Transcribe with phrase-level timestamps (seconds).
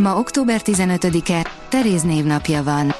[0.00, 2.94] Ma október 15-e, Teréz névnapja van.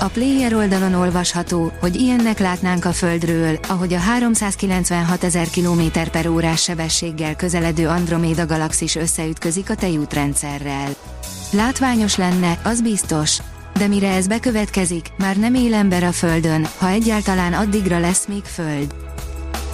[0.00, 6.28] A Player oldalon olvasható, hogy ilyennek látnánk a Földről, ahogy a 396 ezer km per
[6.28, 10.88] órás sebességgel közeledő Androméda galaxis összeütközik a tejútrendszerrel.
[11.52, 13.38] Látványos lenne, az biztos.
[13.78, 18.44] De mire ez bekövetkezik, már nem él ember a Földön, ha egyáltalán addigra lesz még
[18.44, 18.94] Föld.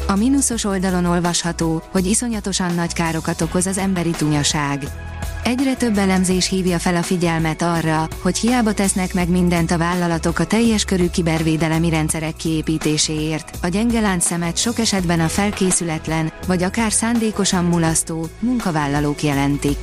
[0.07, 4.83] A mínuszos oldalon olvasható, hogy iszonyatosan nagy károkat okoz az emberi tunyaság.
[5.47, 10.39] Egyre több elemzés hívja fel a figyelmet arra, hogy hiába tesznek meg mindent a vállalatok
[10.39, 16.93] a teljes körű kibervédelemi rendszerek kiépítéséért, a gyenge láncszemet sok esetben a felkészületlen, vagy akár
[16.93, 19.79] szándékosan mulasztó, munkavállalók jelentik.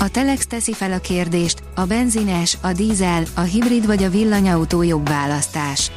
[0.00, 4.82] A Telex teszi fel a kérdést, a benzines, a dízel, a hibrid vagy a villanyautó
[4.82, 5.90] jobb választás.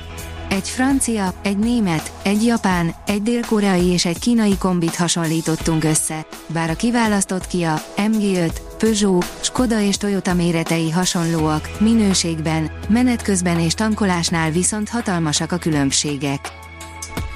[0.54, 6.70] Egy francia, egy német, egy japán, egy dél-koreai és egy kínai kombit hasonlítottunk össze, bár
[6.70, 14.52] a kiválasztott Kia, MG5, Peugeot, Skoda és Toyota méretei hasonlóak, minőségben, menet közben és tankolásnál
[14.52, 16.52] viszont hatalmasak a különbségek.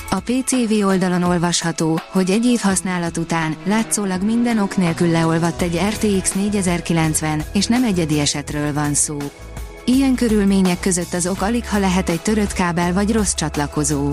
[0.10, 5.80] A PCV oldalon olvasható, hogy egy év használat után látszólag minden ok nélkül leolvadt egy
[5.90, 9.18] RTX 4090, és nem egyedi esetről van szó.
[9.90, 14.10] Ilyen körülmények között az ok alig ha lehet egy törött kábel vagy rossz csatlakozó.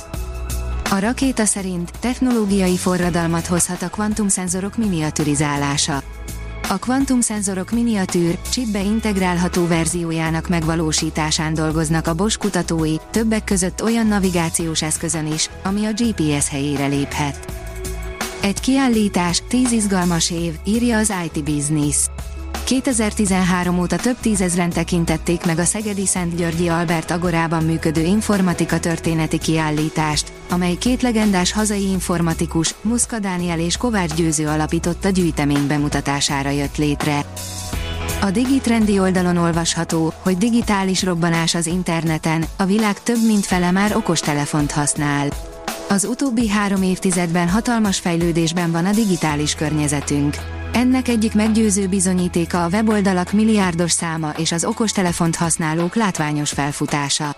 [0.90, 6.02] A rakéta szerint technológiai forradalmat hozhat a kvantumszenzorok miniaturizálása.
[6.68, 14.82] A kvantumszenzorok miniatűr, chipbe integrálható verziójának megvalósításán dolgoznak a Bosch kutatói, többek között olyan navigációs
[14.82, 17.52] eszközön is, ami a GPS helyére léphet.
[18.42, 21.96] Egy kiállítás, 10 izgalmas év, írja az IT Business.
[22.64, 29.38] 2013 óta több tízezren tekintették meg a Szegedi Szent Györgyi Albert Agorában működő informatika történeti
[29.38, 36.76] kiállítást, amely két legendás hazai informatikus, Muszka Dániel és Kovács Győző alapította gyűjtemény bemutatására jött
[36.76, 37.24] létre.
[38.20, 43.96] A Digitrendi oldalon olvasható, hogy digitális robbanás az interneten, a világ több mint fele már
[43.96, 45.28] okostelefont használ.
[45.88, 50.53] Az utóbbi három évtizedben hatalmas fejlődésben van a digitális környezetünk.
[50.74, 57.36] Ennek egyik meggyőző bizonyítéka a weboldalak milliárdos száma és az okostelefont használók látványos felfutása.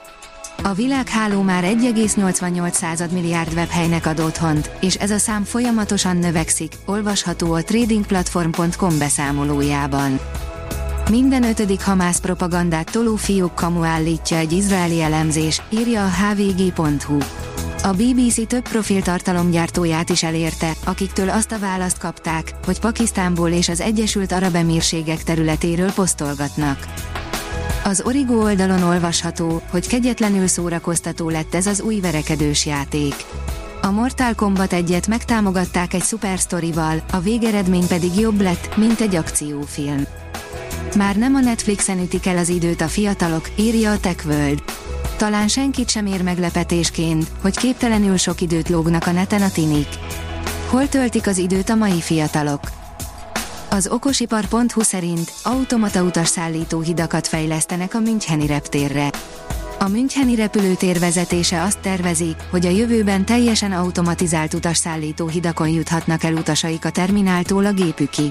[0.62, 7.52] A világháló már 1,88 milliárd webhelynek ad otthont, és ez a szám folyamatosan növekszik, olvasható
[7.52, 10.20] a tradingplatform.com beszámolójában.
[11.10, 17.18] Minden ötödik hamász propagandát toló fiók kamu állítja egy izraeli elemzés, írja a hvg.hu.
[17.86, 23.80] A BBC több profiltartalomgyártóját is elérte, akiktől azt a választ kapták, hogy Pakisztánból és az
[23.80, 26.86] Egyesült Arab Emírségek területéről posztolgatnak.
[27.84, 33.14] Az Origo oldalon olvasható, hogy kegyetlenül szórakoztató lett ez az új verekedős játék.
[33.82, 40.06] A Mortal Kombat egyet megtámogatták egy szupersztorival, a végeredmény pedig jobb lett, mint egy akciófilm.
[40.96, 44.62] Már nem a Netflixen ütik el az időt a fiatalok, írja a TechWorld.
[45.16, 49.88] Talán senkit sem ér meglepetésként, hogy képtelenül sok időt lógnak a neten a tinik.
[50.68, 52.60] Hol töltik az időt a mai fiatalok?
[53.70, 59.10] Az okosipar.hu szerint automata utasszállító hidakat fejlesztenek a Müncheni reptérre.
[59.78, 66.34] A Müncheni repülőtér vezetése azt tervezi, hogy a jövőben teljesen automatizált utasszállító hidakon juthatnak el
[66.34, 68.30] utasaik a termináltól a gépükig.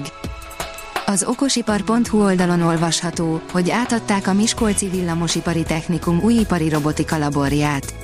[1.08, 7.94] Az okosipar.hu oldalon olvasható, hogy átadták a Miskolci Villamosipari Technikum új ipari robotika laborját.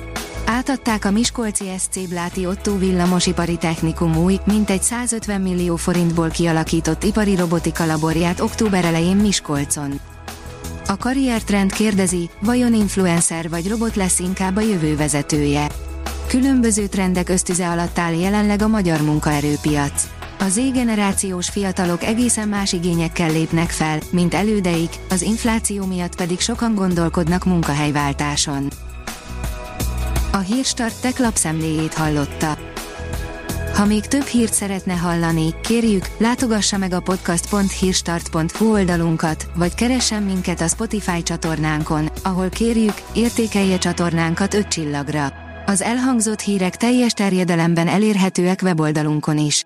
[0.45, 7.35] Átadták a Miskolci SC Bláti Otto Villamosipari Technikum új, mintegy 150 millió forintból kialakított ipari
[7.35, 9.99] robotika laborját október elején Miskolcon.
[10.87, 15.67] A karriertrend kérdezi, vajon influencer vagy robot lesz inkább a jövő vezetője.
[16.27, 20.12] Különböző trendek ösztüze alatt áll jelenleg a magyar munkaerőpiac.
[20.43, 26.75] A Z-generációs fiatalok egészen más igényekkel lépnek fel, mint elődeik, az infláció miatt pedig sokan
[26.75, 28.67] gondolkodnak munkahelyváltáson.
[30.31, 32.57] A Hírstart tech lapszemléjét hallotta.
[33.73, 40.61] Ha még több hírt szeretne hallani, kérjük, látogassa meg a podcast.hírstart.hu oldalunkat, vagy keressen minket
[40.61, 45.33] a Spotify csatornánkon, ahol kérjük, értékelje csatornánkat 5 csillagra.
[45.65, 49.65] Az elhangzott hírek teljes terjedelemben elérhetőek weboldalunkon is.